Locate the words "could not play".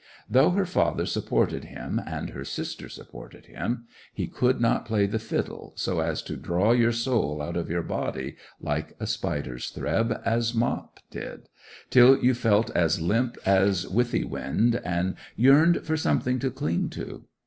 4.25-5.05